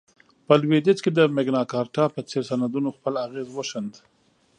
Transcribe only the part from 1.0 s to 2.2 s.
کې د مګناکارتا